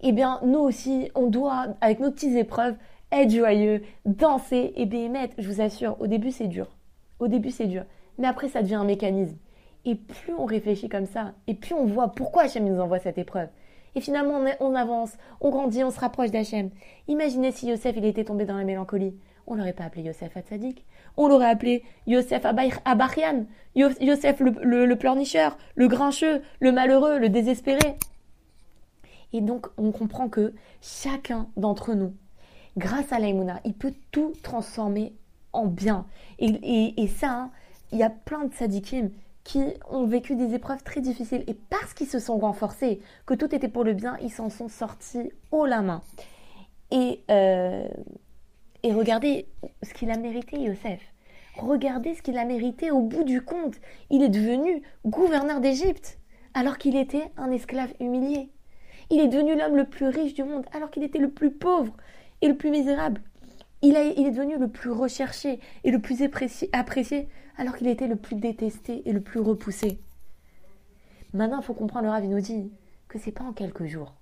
eh 0.00 0.12
bien 0.12 0.40
nous 0.44 0.58
aussi, 0.58 1.10
on 1.14 1.28
doit, 1.28 1.68
avec 1.80 2.00
nos 2.00 2.10
petites 2.10 2.36
épreuves, 2.36 2.74
être 3.10 3.30
joyeux, 3.30 3.82
danser 4.04 4.72
et 4.76 4.86
bien 4.86 5.08
mettre. 5.08 5.34
Je 5.38 5.48
vous 5.48 5.60
assure, 5.60 5.96
au 6.00 6.06
début 6.06 6.30
c'est 6.30 6.48
dur. 6.48 6.76
Au 7.18 7.28
début 7.28 7.50
c'est 7.50 7.66
dur. 7.66 7.84
Mais 8.18 8.26
après 8.26 8.48
ça 8.48 8.62
devient 8.62 8.74
un 8.74 8.84
mécanisme. 8.84 9.36
Et 9.84 9.94
plus 9.94 10.34
on 10.34 10.44
réfléchit 10.44 10.88
comme 10.88 11.06
ça, 11.06 11.32
et 11.46 11.54
plus 11.54 11.74
on 11.74 11.86
voit 11.86 12.08
pourquoi 12.08 12.42
Hachem 12.42 12.64
nous 12.64 12.80
envoie 12.80 12.98
cette 12.98 13.18
épreuve. 13.18 13.48
Et 13.94 14.00
finalement 14.00 14.40
on, 14.60 14.74
avance, 14.74 15.16
on 15.40 15.50
grandit, 15.50 15.84
on 15.84 15.90
se 15.90 16.00
rapproche 16.00 16.30
d'Hachem. 16.30 16.70
Imaginez 17.08 17.52
si 17.52 17.68
Yosef 17.68 17.96
il 17.96 18.04
était 18.04 18.24
tombé 18.24 18.44
dans 18.44 18.56
la 18.56 18.64
mélancolie. 18.64 19.14
On 19.46 19.54
l'aurait 19.54 19.72
pas 19.72 19.84
appelé 19.84 20.04
Yosef 20.04 20.36
Hatzadik. 20.36 20.84
On 21.16 21.28
l'aurait 21.28 21.50
appelé 21.50 21.84
Yosef 22.06 22.44
Abarian, 22.44 23.46
Yosef 23.74 24.40
le, 24.40 24.94
pleurnicheur, 24.94 25.56
le 25.74 25.88
grincheux, 25.88 26.42
le 26.60 26.72
malheureux, 26.72 27.18
le 27.18 27.28
désespéré. 27.28 27.96
Et 29.32 29.40
donc, 29.40 29.66
on 29.78 29.92
comprend 29.92 30.28
que 30.28 30.54
chacun 30.80 31.48
d'entre 31.56 31.94
nous, 31.94 32.14
grâce 32.76 33.12
à 33.12 33.18
l'aïmouna, 33.18 33.60
il 33.64 33.74
peut 33.74 33.94
tout 34.10 34.32
transformer 34.42 35.14
en 35.52 35.66
bien. 35.66 36.06
Et, 36.38 37.06
ça, 37.08 37.30
hein, 37.30 37.50
il 37.92 37.98
y 37.98 38.02
a 38.02 38.10
plein 38.10 38.44
de 38.44 38.54
sadikim 38.54 39.10
qui 39.44 39.62
ont 39.90 40.06
vécu 40.06 40.36
des 40.36 40.54
épreuves 40.54 40.82
très 40.82 41.00
difficiles. 41.00 41.44
Et 41.46 41.54
parce 41.54 41.94
qu'ils 41.94 42.06
se 42.06 42.18
sont 42.18 42.38
renforcés, 42.38 43.00
que 43.26 43.34
tout 43.34 43.54
était 43.54 43.68
pour 43.68 43.84
le 43.84 43.92
bien, 43.92 44.16
ils 44.22 44.30
s'en 44.30 44.50
sont 44.50 44.68
sortis 44.68 45.32
haut 45.50 45.66
la 45.66 45.82
main. 45.82 46.02
Et 46.90 47.24
euh, 47.30 47.88
et 48.82 48.92
regardez 48.92 49.46
ce 49.82 49.94
qu'il 49.94 50.10
a 50.10 50.16
mérité, 50.16 50.60
Yosef. 50.60 51.00
Regardez 51.56 52.14
ce 52.14 52.22
qu'il 52.22 52.38
a 52.38 52.44
mérité 52.44 52.90
au 52.90 53.00
bout 53.00 53.24
du 53.24 53.42
compte. 53.42 53.76
Il 54.10 54.22
est 54.22 54.28
devenu 54.28 54.82
gouverneur 55.04 55.60
d'Égypte 55.60 56.18
alors 56.54 56.78
qu'il 56.78 56.96
était 56.96 57.30
un 57.36 57.50
esclave 57.50 57.92
humilié. 58.00 58.50
Il 59.10 59.20
est 59.20 59.28
devenu 59.28 59.56
l'homme 59.56 59.76
le 59.76 59.84
plus 59.84 60.06
riche 60.06 60.34
du 60.34 60.44
monde 60.44 60.64
alors 60.72 60.90
qu'il 60.90 61.02
était 61.02 61.18
le 61.18 61.30
plus 61.30 61.50
pauvre 61.50 61.94
et 62.40 62.48
le 62.48 62.56
plus 62.56 62.70
misérable. 62.70 63.20
Il, 63.82 63.96
est 63.96 64.30
devenu 64.30 64.58
le 64.58 64.68
plus 64.68 64.90
recherché 64.90 65.58
et 65.82 65.90
le 65.90 66.00
plus 66.00 66.22
apprécié, 66.22 67.28
alors 67.56 67.76
qu'il 67.76 67.88
était 67.88 68.06
le 68.06 68.14
plus 68.14 68.36
détesté 68.36 69.02
et 69.08 69.12
le 69.12 69.20
plus 69.20 69.40
repoussé. 69.40 69.98
Maintenant, 71.32 71.58
il 71.60 71.64
faut 71.64 71.74
comprendre, 71.74 72.04
le 72.04 72.10
Rav 72.10 72.24
nous 72.24 72.40
dit 72.40 72.70
que 73.08 73.18
c'est 73.18 73.32
pas 73.32 73.42
en 73.42 73.52
quelques 73.52 73.86
jours 73.86 74.14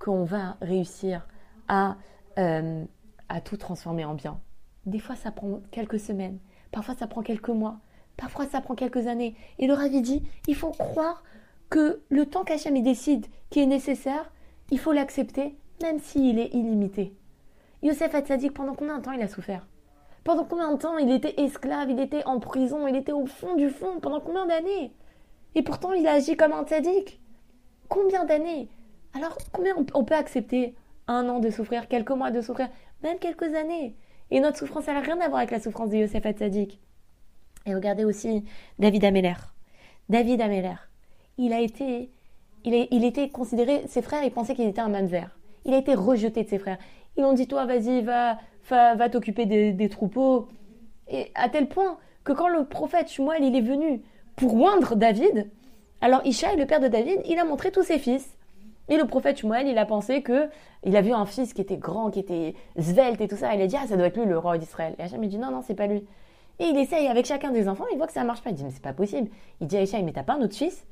qu'on 0.00 0.24
va 0.24 0.56
réussir 0.60 1.28
à 1.68 1.96
euh, 2.38 2.84
à 3.28 3.40
tout 3.40 3.56
transformer 3.56 4.04
en 4.04 4.14
bien. 4.14 4.40
Des 4.86 4.98
fois, 4.98 5.16
ça 5.16 5.30
prend 5.30 5.60
quelques 5.70 6.00
semaines, 6.00 6.38
parfois 6.70 6.94
ça 6.94 7.06
prend 7.06 7.22
quelques 7.22 7.48
mois, 7.48 7.78
parfois 8.16 8.46
ça 8.46 8.60
prend 8.60 8.74
quelques 8.74 9.06
années. 9.06 9.34
Et 9.58 9.66
le 9.66 9.74
Ravi 9.74 10.02
dit, 10.02 10.22
il 10.46 10.54
faut 10.54 10.70
croire 10.70 11.22
que 11.70 12.02
le 12.08 12.26
temps 12.26 12.44
qu'Hachem 12.44 12.80
décide 12.82 13.26
qui 13.50 13.60
est 13.60 13.66
nécessaire, 13.66 14.30
il 14.70 14.78
faut 14.78 14.92
l'accepter, 14.92 15.56
même 15.82 15.98
s'il 15.98 16.38
est 16.38 16.52
illimité. 16.54 17.14
Yosef 17.82 18.14
Hatzadik, 18.14 18.54
pendant 18.54 18.74
combien 18.74 18.98
de 18.98 19.02
temps 19.02 19.12
il 19.12 19.22
a 19.22 19.28
souffert? 19.28 19.66
Pendant 20.24 20.44
combien 20.44 20.72
de 20.72 20.78
temps 20.78 20.96
il 20.96 21.10
était 21.10 21.38
esclave, 21.42 21.90
il 21.90 22.00
était 22.00 22.24
en 22.24 22.40
prison, 22.40 22.86
il 22.86 22.96
était 22.96 23.12
au 23.12 23.26
fond 23.26 23.56
du 23.56 23.68
fond 23.68 24.00
Pendant 24.00 24.20
combien 24.20 24.46
d'années? 24.46 24.92
Et 25.54 25.62
pourtant, 25.62 25.92
il 25.92 26.06
a 26.06 26.12
agi 26.12 26.36
comme 26.36 26.52
un 26.52 26.64
tzaddik. 26.64 27.20
Combien 27.88 28.24
d'années? 28.24 28.68
Alors, 29.14 29.36
combien 29.52 29.74
on 29.94 30.04
peut 30.04 30.14
accepter 30.14 30.74
un 31.06 31.28
an 31.28 31.40
de 31.40 31.50
souffrir, 31.50 31.88
quelques 31.88 32.10
mois 32.10 32.30
de 32.30 32.40
souffrir? 32.40 32.68
Même 33.04 33.18
quelques 33.18 33.54
années. 33.54 33.94
Et 34.30 34.40
notre 34.40 34.58
souffrance, 34.58 34.88
elle 34.88 34.94
n'a 34.94 35.00
rien 35.00 35.20
à 35.20 35.28
voir 35.28 35.38
avec 35.38 35.50
la 35.50 35.60
souffrance 35.60 35.90
de 35.90 35.96
Yosef 35.98 36.26
Hatzadik. 36.26 36.80
Et 37.66 37.74
regardez 37.74 38.04
aussi 38.04 38.44
David 38.78 39.04
Ameller. 39.04 39.34
David 40.08 40.40
Ameller, 40.40 40.74
il 41.38 41.52
a 41.52 41.60
été, 41.60 42.10
il, 42.64 42.88
il 42.90 43.04
était 43.04 43.28
considéré, 43.28 43.84
ses 43.86 44.02
frères, 44.02 44.24
ils 44.24 44.32
pensaient 44.32 44.54
qu'il 44.54 44.68
était 44.68 44.80
un 44.80 45.06
vert. 45.06 45.38
Il 45.64 45.72
a 45.72 45.78
été 45.78 45.94
rejeté 45.94 46.44
de 46.44 46.48
ses 46.48 46.58
frères. 46.58 46.78
Ils 47.16 47.24
ont 47.24 47.32
dit, 47.32 47.46
toi, 47.46 47.64
vas-y, 47.64 48.02
va, 48.02 48.38
va, 48.68 49.08
t'occuper 49.08 49.46
des, 49.46 49.88
troupeaux. 49.88 50.48
Et 51.08 51.30
à 51.34 51.48
tel 51.48 51.68
point 51.68 51.98
que 52.24 52.32
quand 52.32 52.48
le 52.48 52.64
prophète 52.64 53.08
Shmuel, 53.08 53.44
il 53.44 53.56
est 53.56 53.60
venu 53.60 54.02
pour 54.36 54.54
oindre 54.54 54.96
David, 54.96 55.50
alors 56.00 56.20
Ishaï, 56.26 56.56
le 56.56 56.66
père 56.66 56.80
de 56.80 56.88
David, 56.88 57.20
il 57.26 57.38
a 57.38 57.44
montré 57.44 57.70
tous 57.70 57.82
ses 57.82 57.98
fils. 57.98 58.33
Et 58.88 58.96
le 58.96 59.06
prophète 59.06 59.38
Shmuel, 59.38 59.66
il 59.66 59.78
a 59.78 59.86
pensé 59.86 60.22
que 60.22 60.48
il 60.84 60.94
a 60.96 61.00
vu 61.00 61.12
un 61.12 61.24
fils 61.24 61.54
qui 61.54 61.62
était 61.62 61.78
grand, 61.78 62.10
qui 62.10 62.20
était 62.20 62.54
svelte 62.78 63.20
et 63.20 63.28
tout 63.28 63.36
ça. 63.36 63.54
Il 63.54 63.62
a 63.62 63.66
dit 63.66 63.76
ah 63.80 63.86
ça 63.86 63.96
doit 63.96 64.06
être 64.06 64.16
lui 64.18 64.26
le 64.26 64.38
roi 64.38 64.58
d'Israël. 64.58 64.94
Et 64.98 65.02
Hachem 65.02 65.22
il 65.24 65.30
dit 65.30 65.38
non 65.38 65.50
non 65.50 65.62
c'est 65.62 65.74
pas 65.74 65.86
lui. 65.86 66.06
Et 66.58 66.64
il 66.66 66.76
essaye 66.76 67.08
avec 67.08 67.24
chacun 67.26 67.50
des 67.50 67.68
enfants, 67.68 67.86
il 67.92 67.96
voit 67.96 68.06
que 68.06 68.12
ça 68.12 68.24
marche 68.24 68.42
pas. 68.42 68.50
Il 68.50 68.56
dit 68.56 68.64
mais 68.64 68.70
c'est 68.70 68.82
pas 68.82 68.92
possible. 68.92 69.30
Il 69.60 69.66
dit 69.66 69.76
à 69.76 69.82
Ishaï 69.82 70.02
mais 70.02 70.12
t'as 70.12 70.22
pas 70.22 70.34
un 70.34 70.42
autre 70.42 70.54
fils? 70.54 70.86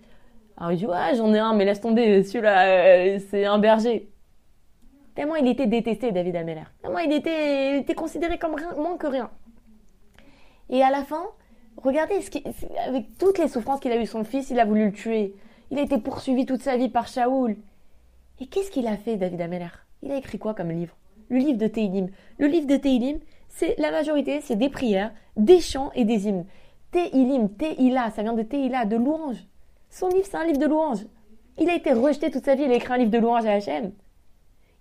Alors 0.57 0.73
il 0.73 0.79
dit 0.79 0.87
ouais 0.87 1.15
j'en 1.17 1.33
ai 1.35 1.39
un 1.39 1.55
mais 1.55 1.65
laisse 1.65 1.81
tomber 1.81 2.23
celui-là 2.23 2.67
euh, 2.67 3.19
c'est 3.31 3.45
un 3.45 3.59
berger. 3.59 4.09
Tellement 5.15 5.37
il 5.37 5.47
était 5.47 5.67
détesté 5.67 6.13
David 6.13 6.37
Ameller. 6.37 6.65
Tellement 6.81 6.99
il 6.99 7.13
était, 7.13 7.95
considéré 7.95 8.39
comme 8.39 8.55
rien, 8.55 8.75
moins 8.75 8.97
que 8.97 9.07
rien. 9.07 9.31
Et 10.71 10.83
à 10.83 10.91
la 10.91 11.05
fin, 11.05 11.25
regardez 11.77 12.19
avec 12.87 13.19
toutes 13.19 13.39
les 13.39 13.49
souffrances 13.49 13.81
qu'il 13.81 13.93
a 13.93 14.01
eu 14.01 14.07
son 14.07 14.25
fils, 14.25 14.49
il 14.49 14.59
a 14.59 14.65
voulu 14.65 14.87
le 14.87 14.93
tuer. 14.93 15.35
Il 15.71 15.79
a 15.79 15.83
été 15.83 15.99
poursuivi 15.99 16.47
toute 16.47 16.63
sa 16.63 16.79
vie 16.79 16.89
par 16.89 17.09
Shaoul. 17.09 17.57
Et 18.43 18.47
qu'est-ce 18.47 18.73
qu'il 18.73 18.89
a 18.89 18.97
fait, 18.97 19.17
David 19.17 19.41
Ameller? 19.41 19.69
Il 20.03 20.11
a 20.11 20.17
écrit 20.17 20.37
quoi 20.37 20.53
comme 20.53 20.73
livre? 20.73 20.97
Le 21.29 21.39
livre 21.39 21.59
de 21.59 21.69
Teilim. 21.69 22.09
Le 22.39 22.49
livre 22.49 22.67
de 22.67 22.77
Teilim, 22.77 23.21
c'est 23.49 23.77
la 23.79 23.93
majorité, 23.93 24.41
c'est 24.41 24.57
des 24.57 24.69
prières, 24.69 25.13
des 25.37 25.61
chants 25.61 25.93
et 25.95 26.05
des 26.05 26.27
hymnes. 26.27 26.45
Teilim, 26.91 27.51
Teila, 27.51 28.11
ça 28.11 28.25
vient 28.25 28.33
de 28.33 28.43
Teila, 28.43 28.85
de 28.85 28.97
louange. 28.97 29.47
Son 29.91 30.09
livre, 30.09 30.27
c'est 30.29 30.37
un 30.37 30.45
livre 30.45 30.59
de 30.59 30.67
louange. 30.67 31.07
Il 31.57 31.71
a 31.71 31.77
été 31.77 31.93
rejeté 31.93 32.33
toute 32.33 32.45
sa 32.45 32.57
vie, 32.57 32.65
il 32.65 32.73
a 32.73 32.75
écrit 32.75 32.93
un 32.93 32.97
livre 32.97 33.13
de 33.13 33.19
louange 33.19 33.47
à 33.47 33.53
Hachem. 33.53 33.93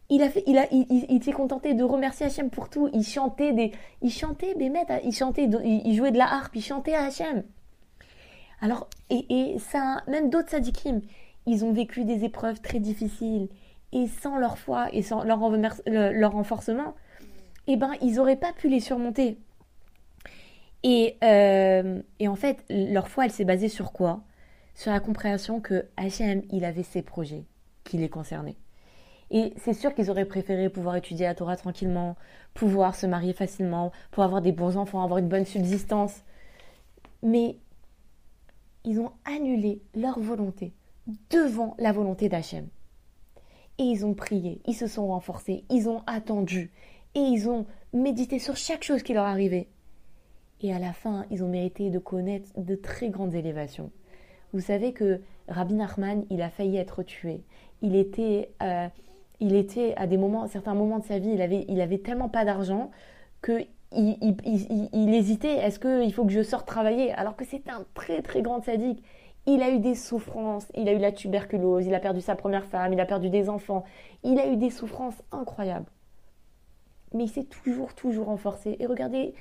il 0.09 0.23
a 0.23 0.29
fait, 0.29 0.43
il 0.47 1.23
s'est 1.23 1.31
contenté 1.31 1.75
de 1.75 1.83
remercier 1.83 2.25
Hachem 2.25 2.49
pour 2.49 2.67
tout. 2.67 2.89
Il 2.93 3.03
chantait 3.03 3.53
des, 3.53 3.73
il 4.01 4.09
chantait, 4.09 4.55
Bémet, 4.55 4.87
il 5.03 5.13
chantait, 5.13 5.47
il, 5.63 5.95
jouait 5.95 6.11
de 6.11 6.17
la 6.17 6.33
harpe, 6.33 6.55
il 6.55 6.63
chantait 6.63 6.95
à 6.95 7.03
Hachem. 7.03 7.43
Alors, 8.59 8.87
et, 9.11 9.23
et 9.29 9.59
ça, 9.59 10.01
même 10.07 10.31
d'autres 10.31 10.49
sadikim, 10.49 11.01
ils 11.45 11.65
ont 11.65 11.73
vécu 11.73 12.05
des 12.05 12.23
épreuves 12.23 12.61
très 12.61 12.79
difficiles. 12.79 13.49
Et 13.93 14.07
sans 14.07 14.37
leur 14.37 14.57
foi 14.57 14.87
et 14.93 15.01
sans 15.01 15.23
leur, 15.23 15.39
renforcement, 16.31 16.95
eh 17.67 17.75
ben, 17.75 17.91
ils 18.01 18.15
n'auraient 18.15 18.37
pas 18.37 18.53
pu 18.53 18.69
les 18.69 18.79
surmonter. 18.79 19.37
Et, 20.83 21.17
euh, 21.23 22.01
et 22.19 22.27
en 22.27 22.35
fait, 22.35 22.63
leur 22.69 23.09
foi, 23.09 23.25
elle 23.25 23.31
s'est 23.31 23.45
basée 23.45 23.67
sur 23.67 23.91
quoi? 23.91 24.21
Sur 24.75 24.91
la 24.91 24.99
compréhension 24.99 25.59
que 25.59 25.85
Hachem, 25.97 26.41
il 26.51 26.63
avait 26.63 26.83
ses 26.83 27.01
projets 27.01 27.43
qui 27.83 27.97
les 27.97 28.09
concernaient. 28.09 28.55
Et 29.29 29.53
c'est 29.57 29.73
sûr 29.73 29.93
qu'ils 29.93 30.09
auraient 30.09 30.25
préféré 30.25 30.69
pouvoir 30.69 30.95
étudier 30.95 31.25
la 31.25 31.35
Torah 31.35 31.55
tranquillement, 31.55 32.15
pouvoir 32.53 32.95
se 32.95 33.05
marier 33.05 33.33
facilement, 33.33 33.91
pouvoir 34.11 34.27
avoir 34.27 34.41
des 34.41 34.51
bons 34.51 34.77
enfants, 34.77 35.03
avoir 35.03 35.19
une 35.19 35.29
bonne 35.29 35.45
subsistance. 35.45 36.23
Mais 37.23 37.57
ils 38.83 38.99
ont 38.99 39.11
annulé 39.25 39.81
leur 39.95 40.19
volonté 40.19 40.73
devant 41.29 41.75
la 41.79 41.91
volonté 41.91 42.29
d'Hachem. 42.29 42.67
Et 43.77 43.83
ils 43.83 44.05
ont 44.05 44.13
prié, 44.13 44.61
ils 44.65 44.75
se 44.75 44.87
sont 44.87 45.07
renforcés, 45.07 45.63
ils 45.69 45.89
ont 45.89 46.03
attendu, 46.05 46.71
et 47.15 47.19
ils 47.19 47.49
ont 47.49 47.65
médité 47.93 48.39
sur 48.39 48.55
chaque 48.55 48.83
chose 48.83 49.03
qui 49.03 49.13
leur 49.13 49.25
arrivait. 49.25 49.67
Et 50.61 50.73
à 50.73 50.79
la 50.79 50.93
fin, 50.93 51.25
ils 51.31 51.43
ont 51.43 51.49
mérité 51.49 51.89
de 51.89 51.99
connaître 51.99 52.49
de 52.57 52.75
très 52.75 53.09
grandes 53.09 53.33
élévations. 53.33 53.91
Vous 54.53 54.59
savez 54.59 54.93
que 54.93 55.21
Rabbi 55.47 55.73
Nachman, 55.73 56.25
il 56.29 56.41
a 56.41 56.49
failli 56.49 56.77
être 56.77 57.03
tué. 57.03 57.41
Il 57.81 57.95
était, 57.95 58.51
euh, 58.61 58.87
il 59.39 59.55
était 59.55 59.95
à 59.95 60.05
des 60.05 60.17
moments, 60.17 60.47
certains 60.47 60.75
moments 60.75 60.99
de 60.99 61.05
sa 61.05 61.19
vie, 61.19 61.31
il 61.33 61.41
avait, 61.41 61.65
il 61.67 61.81
avait 61.81 61.97
tellement 61.97 62.29
pas 62.29 62.45
d'argent 62.45 62.91
que 63.41 63.63
il, 63.93 65.13
hésitait. 65.13 65.55
Est-ce 65.55 65.79
qu'il 65.79 66.13
faut 66.13 66.25
que 66.25 66.31
je 66.31 66.43
sorte 66.43 66.67
travailler? 66.67 67.11
Alors 67.13 67.35
que 67.35 67.43
c'est 67.45 67.67
un 67.69 67.85
très 67.93 68.21
très 68.21 68.41
grand 68.41 68.61
sadique. 68.63 69.03
Il 69.47 69.61
a 69.63 69.71
eu 69.71 69.79
des 69.79 69.95
souffrances. 69.95 70.67
Il 70.75 70.87
a 70.87 70.93
eu 70.93 70.97
la 70.97 71.11
tuberculose. 71.11 71.85
Il 71.85 71.93
a 71.95 71.99
perdu 71.99 72.21
sa 72.21 72.35
première 72.35 72.65
femme. 72.65 72.93
Il 72.93 72.99
a 72.99 73.05
perdu 73.05 73.29
des 73.29 73.49
enfants. 73.49 73.83
Il 74.23 74.39
a 74.39 74.47
eu 74.47 74.57
des 74.57 74.69
souffrances 74.69 75.21
incroyables. 75.31 75.87
Mais 77.13 77.25
il 77.25 77.29
s'est 77.29 77.43
toujours 77.43 77.93
toujours 77.93 78.27
renforcé. 78.27 78.77
Et 78.79 78.85
regardez 78.85 79.33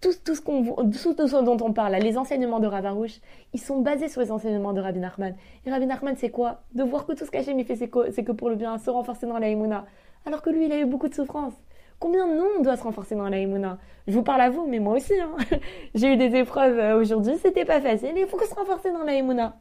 tout, 0.00 0.12
tout, 0.24 0.34
ce 0.34 1.44
dont 1.44 1.56
on 1.60 1.72
parle, 1.72 1.94
les 1.94 2.18
enseignements 2.18 2.60
de 2.60 2.66
Ravarouche, 2.66 3.20
ils 3.54 3.60
sont 3.60 3.80
basés 3.80 4.08
sur 4.08 4.20
les 4.20 4.30
enseignements 4.30 4.72
de 4.72 4.80
Rabbi 4.80 4.98
Nachman. 4.98 5.34
Et 5.64 5.70
Rabbi 5.70 5.86
Nachman, 5.86 6.16
c'est 6.16 6.30
quoi? 6.30 6.60
De 6.74 6.82
voir 6.82 7.06
que 7.06 7.12
tout 7.12 7.24
ce 7.24 7.30
qu'Hachem 7.30 7.62
fait, 7.64 7.76
c'est 7.76 7.88
que, 7.88 8.10
que, 8.20 8.32
pour 8.32 8.50
le 8.50 8.56
bien, 8.56 8.78
se 8.78 8.90
renforcer 8.90 9.26
dans 9.26 9.38
la 9.38 9.48
Emouna. 9.48 9.86
Alors 10.26 10.42
que 10.42 10.50
lui, 10.50 10.66
il 10.66 10.72
a 10.72 10.78
eu 10.78 10.84
beaucoup 10.84 11.08
de 11.08 11.14
souffrances. 11.14 11.54
Combien 11.98 12.28
de 12.28 12.34
nous 12.34 12.46
on 12.58 12.62
doit 12.62 12.76
se 12.76 12.82
renforcer 12.82 13.14
dans 13.14 13.28
la 13.28 13.38
Emouna? 13.38 13.78
Je 14.06 14.12
vous 14.12 14.22
parle 14.22 14.42
à 14.42 14.50
vous, 14.50 14.66
mais 14.66 14.78
moi 14.78 14.96
aussi. 14.96 15.14
Hein. 15.18 15.36
J'ai 15.94 16.12
eu 16.12 16.16
des 16.16 16.36
épreuves 16.36 16.78
euh, 16.78 17.00
aujourd'hui, 17.00 17.34
c'était 17.40 17.64
pas 17.64 17.80
facile. 17.80 18.12
Il 18.16 18.26
faut 18.26 18.38
se 18.38 18.54
renforcer 18.54 18.92
dans 18.92 19.02
la 19.02 19.14
Emouna. 19.14 19.58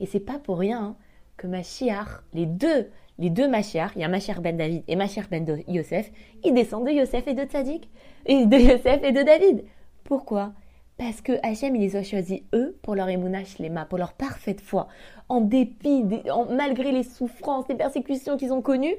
Et 0.00 0.06
c'est 0.06 0.20
pas 0.20 0.38
pour 0.38 0.58
rien 0.58 0.80
hein, 0.82 0.96
que 1.36 1.46
ma 1.46 1.62
chiar, 1.62 2.24
les 2.32 2.46
deux, 2.46 2.88
les 3.18 3.30
deux 3.30 3.48
Machiar, 3.48 3.92
il 3.96 4.00
y 4.00 4.04
a 4.04 4.08
Machiar 4.08 4.40
ben 4.40 4.56
David 4.56 4.82
et 4.88 4.96
Machiar 4.96 5.26
ben 5.30 5.46
Yosef, 5.68 6.10
ils 6.42 6.54
descendent 6.54 6.86
de 6.86 6.92
Yosef 6.92 7.28
et 7.28 7.34
de 7.34 7.44
Tzadik, 7.44 7.88
et 8.26 8.46
de 8.46 8.56
Yosef 8.58 9.04
et 9.04 9.12
de 9.12 9.22
David. 9.22 9.64
Pourquoi? 10.04 10.52
Parce 10.96 11.20
que 11.20 11.32
Hachem, 11.42 11.76
il 11.76 11.80
les 11.80 11.96
a 11.96 12.02
choisis, 12.02 12.40
eux, 12.54 12.76
pour 12.82 12.94
leur 12.94 13.08
émouna 13.08 13.44
shlema, 13.44 13.86
pour 13.86 13.96
leur 13.96 14.12
parfaite 14.12 14.60
foi. 14.60 14.88
En 15.28 15.40
dépit, 15.40 16.04
malgré 16.50 16.92
les 16.92 17.04
souffrances, 17.04 17.66
les 17.68 17.74
persécutions 17.74 18.36
qu'ils 18.36 18.52
ont 18.52 18.60
connues, 18.60 18.96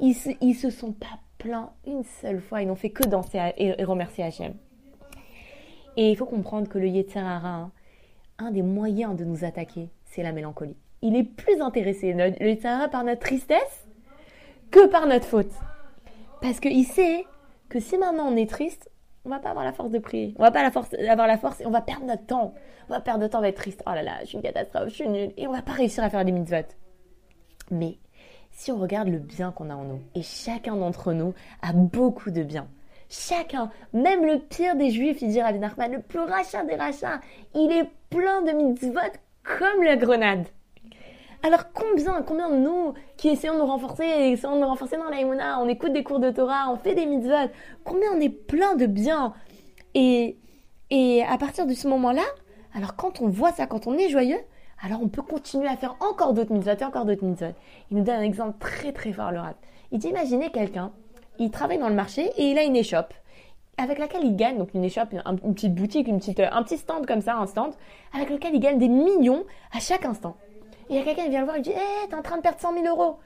ils 0.00 0.14
se, 0.14 0.30
se 0.54 0.70
sont 0.70 0.92
pas 0.92 1.20
une 1.86 2.04
seule 2.20 2.40
fois, 2.40 2.62
ils 2.62 2.68
n'ont 2.68 2.74
fait 2.74 2.90
que 2.90 3.06
danser 3.06 3.40
et, 3.56 3.84
remercier 3.84 4.24
Hachem. 4.24 4.54
Et 5.96 6.10
il 6.10 6.16
faut 6.16 6.26
comprendre 6.26 6.68
que 6.68 6.78
le 6.78 6.88
Yetzirara, 6.88 7.70
un 8.38 8.50
des 8.50 8.62
moyens 8.62 9.16
de 9.16 9.24
nous 9.24 9.44
attaquer, 9.44 9.90
c'est 10.04 10.22
la 10.22 10.32
mélancolie 10.32 10.76
il 11.04 11.14
est 11.16 11.24
plus 11.24 11.60
intéressé, 11.60 12.14
le 12.14 12.48
Yitzhara, 12.48 12.88
par 12.88 13.04
notre 13.04 13.20
tristesse 13.20 13.86
que 14.70 14.86
par 14.86 15.06
notre 15.06 15.26
faute. 15.26 15.52
Parce 16.40 16.60
qu'il 16.60 16.84
sait 16.86 17.26
que 17.68 17.78
si 17.78 17.98
maintenant 17.98 18.26
on 18.32 18.36
est 18.36 18.48
triste, 18.48 18.90
on 19.26 19.28
va 19.28 19.38
pas 19.38 19.50
avoir 19.50 19.66
la 19.66 19.72
force 19.72 19.90
de 19.90 19.98
prier. 19.98 20.34
On 20.38 20.42
va 20.42 20.50
pas 20.50 20.62
la 20.62 20.70
force, 20.70 20.94
avoir 20.94 21.26
la 21.26 21.36
force 21.36 21.60
et 21.60 21.66
on 21.66 21.70
va 21.70 21.82
perdre 21.82 22.06
notre 22.06 22.24
temps. 22.24 22.54
On 22.88 22.92
va 22.94 23.00
perdre 23.00 23.20
notre 23.20 23.32
temps, 23.32 23.38
on 23.38 23.42
va 23.42 23.48
être 23.48 23.56
triste. 23.56 23.82
Oh 23.86 23.90
là 23.90 24.02
là, 24.02 24.18
je 24.22 24.28
suis 24.28 24.36
une 24.36 24.42
catastrophe, 24.42 24.88
je 24.88 24.94
suis 24.94 25.08
nulle. 25.08 25.32
Et 25.36 25.46
on 25.46 25.52
va 25.52 25.60
pas 25.60 25.72
réussir 25.72 26.02
à 26.02 26.08
faire 26.08 26.24
des 26.24 26.32
mitzvot. 26.32 26.66
Mais 27.70 27.98
si 28.54 28.72
on 28.72 28.78
regarde 28.78 29.08
le 29.08 29.18
bien 29.18 29.52
qu'on 29.52 29.68
a 29.68 29.74
en 29.74 29.84
nous, 29.84 30.00
et 30.14 30.22
chacun 30.22 30.76
d'entre 30.76 31.12
nous 31.12 31.34
a 31.60 31.72
beaucoup 31.72 32.30
de 32.30 32.42
bien. 32.42 32.66
Chacun, 33.10 33.70
même 33.92 34.24
le 34.24 34.38
pire 34.38 34.76
des 34.76 34.90
juifs, 34.90 35.20
il 35.20 35.28
dit 35.28 35.42
Rabbi 35.42 35.58
Nachman, 35.58 35.92
le 35.92 36.00
plus 36.00 36.20
rachat 36.20 36.64
des 36.64 36.76
rachats, 36.76 37.20
il 37.54 37.70
est 37.70 37.88
plein 38.10 38.42
de 38.42 38.52
mitzvot 38.52 38.98
comme 39.42 39.82
la 39.82 39.96
grenade. 39.96 40.46
Alors 41.42 41.72
combien, 41.74 42.22
combien 42.22 42.48
de 42.48 42.56
nous 42.56 42.94
qui 43.18 43.28
essayons 43.28 43.54
de 43.54 43.58
nous 43.58 43.66
renforcer, 43.66 44.04
essayons 44.04 44.56
de 44.56 44.60
nous 44.62 44.68
renforcer 44.68 44.96
dans 44.96 45.10
la 45.10 45.58
on 45.60 45.68
écoute 45.68 45.92
des 45.92 46.02
cours 46.02 46.18
de 46.18 46.30
Torah, 46.30 46.70
on 46.72 46.76
fait 46.76 46.94
des 46.94 47.04
mitzvot, 47.04 47.50
combien 47.84 48.12
on 48.12 48.20
est 48.20 48.30
plein 48.30 48.76
de 48.76 48.86
bien. 48.86 49.34
Et, 49.94 50.38
et 50.90 51.22
à 51.22 51.36
partir 51.36 51.66
de 51.66 51.74
ce 51.74 51.86
moment-là, 51.88 52.24
alors 52.72 52.96
quand 52.96 53.20
on 53.20 53.28
voit 53.28 53.52
ça, 53.52 53.66
quand 53.66 53.86
on 53.86 53.98
est 53.98 54.08
joyeux, 54.08 54.40
alors 54.84 55.00
on 55.02 55.08
peut 55.08 55.22
continuer 55.22 55.66
à 55.66 55.76
faire 55.76 55.96
encore 56.00 56.34
d'autres 56.34 56.52
mitzvot 56.52 56.72
et 56.78 56.84
encore 56.84 57.06
d'autres 57.06 57.24
mitzvot. 57.24 57.54
Il 57.90 57.96
nous 57.96 58.04
donne 58.04 58.16
un 58.16 58.22
exemple 58.22 58.58
très 58.58 58.92
très 58.92 59.12
fort, 59.12 59.32
le 59.32 59.40
rat. 59.40 59.54
Il 59.92 59.98
dit 59.98 60.08
imaginez 60.08 60.50
quelqu'un, 60.50 60.92
il 61.38 61.50
travaille 61.50 61.78
dans 61.78 61.88
le 61.88 61.94
marché 61.94 62.30
et 62.36 62.50
il 62.50 62.58
a 62.58 62.64
une 62.64 62.76
échoppe 62.76 63.14
avec 63.78 63.98
laquelle 63.98 64.24
il 64.24 64.36
gagne, 64.36 64.58
donc 64.58 64.74
une 64.74 64.84
échoppe, 64.84 65.12
une, 65.12 65.54
petite 65.54 65.74
boutique, 65.74 66.06
une 66.06 66.18
petite, 66.18 66.38
un 66.38 66.62
petit 66.62 66.76
stand 66.76 67.06
comme 67.06 67.22
ça, 67.22 67.36
un 67.36 67.46
stand, 67.46 67.72
avec 68.12 68.30
lequel 68.30 68.54
il 68.54 68.60
gagne 68.60 68.78
des 68.78 68.88
millions 68.88 69.44
à 69.72 69.80
chaque 69.80 70.04
instant. 70.04 70.36
Et 70.90 70.94
il 70.94 70.96
y 70.96 70.98
a 71.00 71.02
quelqu'un 71.02 71.24
qui 71.24 71.30
vient 71.30 71.40
le 71.40 71.46
voir, 71.46 71.56
il 71.56 71.62
dit 71.62 71.70
Hé, 71.70 71.76
hey, 71.76 72.08
t'es 72.08 72.14
en 72.14 72.22
train 72.22 72.36
de 72.36 72.42
perdre 72.42 72.60
100 72.60 72.74
000 72.74 72.86
euros. 72.86 73.16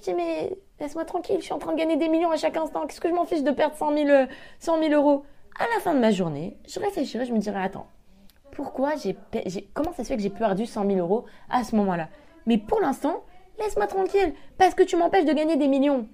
Je 0.00 0.10
dis 0.10 0.14
Mais 0.14 0.52
laisse-moi 0.80 1.04
tranquille, 1.04 1.36
je 1.38 1.44
suis 1.44 1.54
en 1.54 1.58
train 1.58 1.72
de 1.72 1.78
gagner 1.78 1.96
des 1.96 2.08
millions 2.08 2.32
à 2.32 2.36
chaque 2.36 2.56
instant. 2.56 2.86
Qu'est-ce 2.86 3.00
que 3.00 3.08
je 3.08 3.14
m'en 3.14 3.24
fiche 3.24 3.44
de 3.44 3.52
perdre 3.52 3.76
100 3.76 3.94
000, 3.94 4.26
100 4.58 4.80
000 4.80 4.92
euros? 4.92 5.24
À 5.58 5.64
la 5.74 5.80
fin 5.80 5.94
de 5.94 6.00
ma 6.00 6.10
journée, 6.10 6.56
je 6.68 6.80
réfléchirai, 6.80 7.24
je 7.24 7.32
me 7.32 7.38
dirais 7.38 7.62
Attends, 7.62 7.86
pourquoi 8.60 8.90
j'ai, 8.94 9.16
comment 9.72 9.94
ça 9.94 10.04
se 10.04 10.08
fait 10.08 10.16
que 10.16 10.22
j'ai 10.22 10.28
perdu 10.28 10.66
100 10.66 10.86
000 10.86 10.98
euros 10.98 11.24
à 11.48 11.64
ce 11.64 11.74
moment-là? 11.76 12.08
Mais 12.44 12.58
pour 12.58 12.78
l'instant, 12.78 13.22
laisse-moi 13.58 13.86
tranquille, 13.86 14.34
parce 14.58 14.74
que 14.74 14.82
tu 14.82 14.96
m'empêches 14.96 15.24
de 15.24 15.32
gagner 15.32 15.56
des 15.56 15.66
millions. 15.66 16.06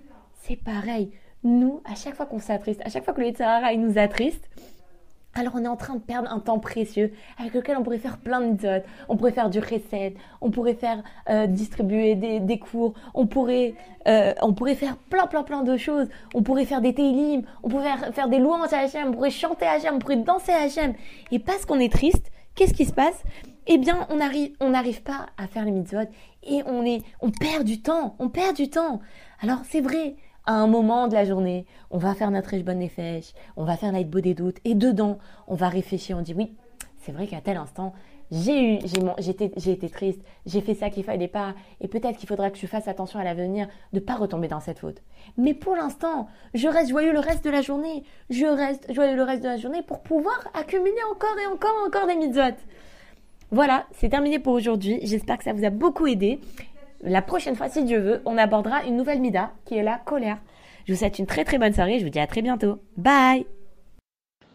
C'est 0.42 0.54
pareil. 0.54 1.10
Nous, 1.42 1.82
à 1.84 1.96
chaque 1.96 2.14
fois 2.14 2.24
qu'on 2.24 2.38
s'attriste, 2.38 2.80
à 2.84 2.88
chaque 2.88 3.04
fois 3.04 3.14
que 3.14 3.20
le 3.20 3.32
il 3.72 3.80
nous 3.80 3.98
attriste, 3.98 4.48
alors 5.34 5.54
on 5.56 5.64
est 5.64 5.68
en 5.68 5.76
train 5.76 5.96
de 5.96 6.00
perdre 6.00 6.30
un 6.32 6.38
temps 6.38 6.60
précieux 6.60 7.12
avec 7.36 7.52
lequel 7.52 7.76
on 7.76 7.82
pourrait 7.82 7.98
faire 7.98 8.18
plein 8.18 8.40
de 8.40 8.52
méthodes. 8.52 8.84
On 9.08 9.16
pourrait 9.16 9.32
faire 9.32 9.50
du 9.50 9.58
recette, 9.58 10.14
on 10.40 10.52
pourrait 10.52 10.74
faire 10.74 11.02
euh, 11.28 11.46
distribuer 11.46 12.14
des, 12.14 12.58
cours, 12.60 12.94
on 13.12 13.26
pourrait, 13.26 13.74
euh, 14.06 14.32
on 14.40 14.54
pourrait 14.54 14.76
faire 14.76 14.96
plein 14.96 15.26
plein 15.26 15.42
plein 15.42 15.62
de 15.62 15.76
choses. 15.76 16.08
On 16.32 16.42
pourrait 16.42 16.64
faire 16.64 16.80
des 16.80 16.94
télim, 16.94 17.42
on 17.64 17.68
pourrait 17.68 18.12
faire, 18.12 18.28
des 18.28 18.38
louanges 18.38 18.72
à 18.72 18.78
Hachem, 18.78 19.08
on 19.08 19.12
pourrait 19.12 19.30
chanter 19.30 19.66
à 19.66 19.72
Hachem, 19.72 19.96
on 19.96 19.98
pourrait 19.98 20.16
danser 20.16 20.52
à 20.52 20.62
Hachem. 20.62 20.94
Et 21.32 21.38
parce 21.38 21.66
qu'on 21.66 21.80
est 21.80 21.92
triste, 21.92 22.30
qu'est-ce 22.56 22.74
qui 22.74 22.86
se 22.86 22.92
passe? 22.92 23.22
Eh 23.68 23.78
bien, 23.78 24.06
on 24.10 24.20
arrive, 24.20 24.52
on 24.60 24.70
n'arrive 24.70 25.02
pas 25.02 25.26
à 25.36 25.46
faire 25.46 25.64
les 25.64 25.70
mitzvot 25.70 26.08
et 26.42 26.62
on 26.66 26.84
est, 26.84 27.02
on 27.20 27.30
perd 27.30 27.64
du 27.64 27.80
temps, 27.80 28.16
on 28.18 28.28
perd 28.28 28.56
du 28.56 28.68
temps. 28.68 29.00
Alors 29.40 29.60
c'est 29.68 29.80
vrai, 29.80 30.16
à 30.46 30.54
un 30.54 30.66
moment 30.66 31.08
de 31.08 31.14
la 31.14 31.24
journée, 31.24 31.66
on 31.90 31.98
va 31.98 32.14
faire 32.14 32.30
notre 32.30 32.56
bonne 32.58 32.78
Nefesh, 32.78 33.34
on 33.56 33.64
va 33.64 33.76
faire 33.76 33.92
l'aide 33.92 34.10
des 34.10 34.34
doutes, 34.34 34.58
et 34.64 34.74
dedans, 34.74 35.18
on 35.46 35.54
va 35.54 35.68
réfléchir, 35.68 36.16
on 36.16 36.22
dit 36.22 36.34
oui, 36.34 36.54
c'est 36.98 37.12
vrai 37.12 37.26
qu'à 37.26 37.40
tel 37.40 37.56
instant, 37.56 37.92
j'ai 38.30 38.74
eu, 38.74 38.78
j'ai 39.18 39.70
été 39.72 39.88
triste, 39.88 40.20
j'ai 40.46 40.60
fait 40.60 40.74
ça 40.74 40.90
qu'il 40.90 41.04
fallait 41.04 41.28
pas, 41.28 41.54
et 41.80 41.88
peut-être 41.88 42.18
qu'il 42.18 42.28
faudra 42.28 42.50
que 42.50 42.58
je 42.58 42.66
fasse 42.66 42.88
attention 42.88 43.18
à 43.20 43.24
l'avenir 43.24 43.68
de 43.92 44.00
pas 44.00 44.16
retomber 44.16 44.48
dans 44.48 44.60
cette 44.60 44.80
faute. 44.80 45.02
Mais 45.36 45.54
pour 45.54 45.76
l'instant, 45.76 46.28
je 46.54 46.68
reste 46.68 46.90
joyeux 46.90 47.12
le 47.12 47.20
reste 47.20 47.44
de 47.44 47.50
la 47.50 47.62
journée, 47.62 48.02
je 48.30 48.46
reste 48.46 48.92
joyeux 48.92 49.14
le 49.14 49.22
reste 49.22 49.42
de 49.42 49.48
la 49.48 49.56
journée 49.56 49.82
pour 49.82 50.02
pouvoir 50.02 50.48
accumuler 50.54 50.96
encore 51.10 51.38
et 51.38 51.46
encore 51.46 51.74
et 51.82 51.86
encore 51.86 52.06
des 52.06 52.16
mitzvot. 52.16 52.56
Voilà, 53.52 53.86
c'est 53.92 54.08
terminé 54.08 54.40
pour 54.40 54.54
aujourd'hui. 54.54 54.98
J'espère 55.02 55.38
que 55.38 55.44
ça 55.44 55.52
vous 55.52 55.64
a 55.64 55.70
beaucoup 55.70 56.06
aidé. 56.06 56.40
La 57.02 57.22
prochaine 57.22 57.54
fois, 57.54 57.68
si 57.68 57.84
Dieu 57.84 58.00
veut, 58.00 58.22
on 58.24 58.38
abordera 58.38 58.84
une 58.84 58.96
nouvelle 58.96 59.20
mida 59.20 59.52
qui 59.64 59.76
est 59.76 59.84
la 59.84 59.98
colère. 59.98 60.38
Je 60.86 60.92
vous 60.92 60.98
souhaite 60.98 61.18
une 61.18 61.26
très 61.26 61.44
très 61.44 61.58
bonne 61.58 61.72
soirée. 61.72 62.00
Je 62.00 62.04
vous 62.04 62.10
dis 62.10 62.18
à 62.18 62.26
très 62.26 62.42
bientôt. 62.42 62.80
Bye 62.96 63.46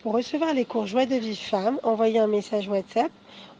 Pour 0.01 0.13
recevoir 0.13 0.53
les 0.53 0.65
cours 0.65 0.87
Joie 0.87 1.05
de 1.05 1.15
vie 1.15 1.37
femme, 1.37 1.79
envoyez 1.83 2.19
un 2.19 2.27
message 2.27 2.67
WhatsApp 2.67 3.11